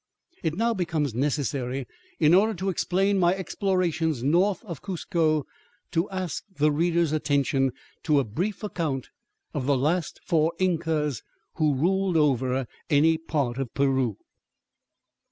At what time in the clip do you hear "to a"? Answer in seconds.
8.05-8.23